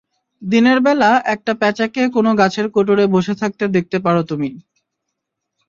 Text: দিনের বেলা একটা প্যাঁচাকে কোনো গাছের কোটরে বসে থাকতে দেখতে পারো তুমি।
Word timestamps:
দিনের 0.41 0.79
বেলা 0.79 1.11
একটা 1.33 1.51
প্যাঁচাকে 1.55 2.01
কোনো 2.15 2.31
গাছের 2.35 2.67
কোটরে 2.75 3.05
বসে 3.15 3.33
থাকতে 3.41 3.63
দেখতে 3.75 3.97
পারো 4.05 4.21
তুমি। 4.29 4.49